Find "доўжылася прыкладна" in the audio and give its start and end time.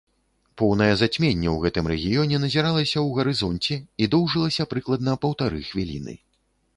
4.15-5.11